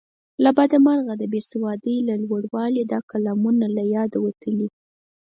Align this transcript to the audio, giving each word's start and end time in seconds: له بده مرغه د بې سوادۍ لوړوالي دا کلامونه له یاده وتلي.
له 0.43 0.49
بده 0.57 0.77
مرغه 0.85 1.13
د 1.17 1.23
بې 1.31 1.41
سوادۍ 1.51 1.95
لوړوالي 2.07 2.83
دا 2.91 2.99
کلامونه 3.11 3.65
له 3.75 3.83
یاده 3.95 4.17
وتلي. 4.25 4.67